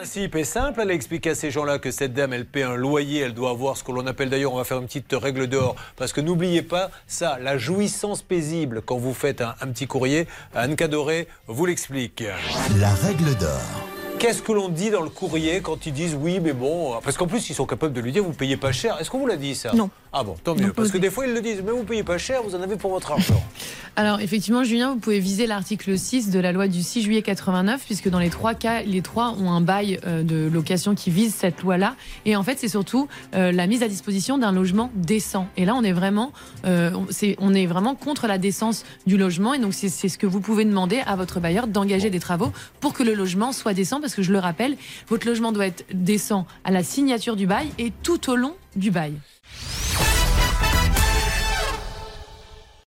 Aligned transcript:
principe 0.00 0.34
est 0.36 0.44
simple. 0.44 0.80
Elle 0.80 0.90
a 0.92 0.94
expliqué 0.94 1.30
à 1.30 1.34
ces 1.34 1.50
gens-là 1.50 1.78
que 1.78 1.90
cette 1.90 2.14
dame, 2.14 2.32
elle 2.32 2.46
paie 2.46 2.62
un 2.62 2.74
loyer, 2.74 3.20
elle 3.20 3.34
doit 3.34 3.50
avoir 3.50 3.76
ce 3.76 3.84
que 3.84 3.92
l'on 3.92 4.06
appelle 4.06 4.30
d'ailleurs, 4.30 4.54
on 4.54 4.56
va 4.56 4.64
faire 4.64 4.78
une 4.78 4.86
petite 4.86 5.12
règle 5.12 5.46
d'or. 5.46 5.76
Parce 5.96 6.14
que 6.14 6.22
n'oubliez 6.22 6.62
pas 6.62 6.90
ça, 7.06 7.38
la 7.38 7.58
jouissance 7.58 8.22
paisible 8.22 8.80
quand 8.80 8.96
vous 8.96 9.12
faites 9.12 9.42
un, 9.42 9.54
un 9.60 9.66
petit 9.66 9.86
courrier. 9.86 10.26
Anne 10.54 10.74
Cadoré 10.74 11.28
vous 11.46 11.66
l'explique. 11.66 12.24
La 12.78 12.94
règle 12.94 13.36
d'or. 13.36 13.79
Qu'est-ce 14.20 14.42
que 14.42 14.52
l'on 14.52 14.68
dit 14.68 14.90
dans 14.90 15.00
le 15.00 15.08
courrier 15.08 15.62
quand 15.62 15.86
ils 15.86 15.94
disent 15.94 16.14
oui, 16.20 16.40
mais 16.40 16.52
bon. 16.52 17.00
Parce 17.02 17.16
qu'en 17.16 17.26
plus, 17.26 17.48
ils 17.48 17.54
sont 17.54 17.64
capables 17.64 17.94
de 17.94 18.02
lui 18.02 18.12
dire 18.12 18.22
vous 18.22 18.34
payez 18.34 18.58
pas 18.58 18.70
cher. 18.70 18.98
Est-ce 19.00 19.08
qu'on 19.10 19.18
vous 19.18 19.26
l'a 19.26 19.38
dit 19.38 19.54
ça 19.54 19.72
Non. 19.72 19.88
Ah 20.12 20.24
bon, 20.24 20.34
tant 20.44 20.54
mieux. 20.54 20.74
Parce 20.74 20.90
que 20.90 20.98
des 20.98 21.08
fois, 21.08 21.26
ils 21.26 21.32
le 21.32 21.40
disent 21.40 21.62
mais 21.64 21.72
vous 21.72 21.84
payez 21.84 22.02
pas 22.02 22.18
cher, 22.18 22.42
vous 22.42 22.54
en 22.54 22.60
avez 22.60 22.76
pour 22.76 22.90
votre 22.90 23.12
argent. 23.12 23.42
Alors 23.96 24.20
effectivement, 24.20 24.62
Julien, 24.62 24.90
vous 24.92 24.98
pouvez 24.98 25.20
viser 25.20 25.46
l'article 25.46 25.98
6 25.98 26.30
de 26.30 26.38
la 26.38 26.52
loi 26.52 26.68
du 26.68 26.82
6 26.82 27.02
juillet 27.02 27.22
89, 27.22 27.82
puisque 27.86 28.08
dans 28.10 28.18
les 28.18 28.28
trois 28.30 28.54
cas, 28.54 28.82
les 28.82 29.00
trois 29.02 29.34
ont 29.40 29.50
un 29.50 29.60
bail 29.62 29.98
euh, 30.06 30.22
de 30.22 30.48
location 30.52 30.94
qui 30.94 31.10
vise 31.10 31.34
cette 31.34 31.62
loi-là. 31.62 31.96
Et 32.26 32.36
en 32.36 32.42
fait, 32.42 32.58
c'est 32.58 32.68
surtout 32.68 33.08
euh, 33.34 33.52
la 33.52 33.66
mise 33.66 33.82
à 33.82 33.88
disposition 33.88 34.36
d'un 34.38 34.52
logement 34.52 34.90
décent. 34.94 35.48
Et 35.56 35.64
là, 35.64 35.74
on 35.74 35.82
est 35.82 35.92
vraiment, 35.92 36.32
euh, 36.66 36.90
on- 37.38 37.54
est 37.54 37.66
vraiment 37.66 37.94
contre 37.94 38.26
la 38.26 38.38
décence 38.38 38.84
du 39.06 39.16
logement. 39.16 39.54
Et 39.54 39.58
donc, 39.58 39.74
c'est 39.74 39.88
c'est 39.88 40.08
ce 40.08 40.18
que 40.18 40.26
vous 40.26 40.40
pouvez 40.40 40.64
demander 40.64 41.00
à 41.06 41.16
votre 41.16 41.40
bailleur 41.40 41.66
d'engager 41.66 42.10
des 42.10 42.20
travaux 42.20 42.52
pour 42.80 42.92
que 42.92 43.02
le 43.02 43.14
logement 43.14 43.52
soit 43.52 43.74
décent. 43.74 43.98
Parce 44.10 44.16
que 44.16 44.22
je 44.22 44.32
le 44.32 44.40
rappelle, 44.40 44.76
votre 45.06 45.24
logement 45.24 45.52
doit 45.52 45.68
être 45.68 45.84
décent 45.94 46.44
à 46.64 46.72
la 46.72 46.82
signature 46.82 47.36
du 47.36 47.46
bail 47.46 47.68
et 47.78 47.92
tout 48.02 48.28
au 48.28 48.34
long 48.34 48.56
du 48.74 48.90
bail. 48.90 49.12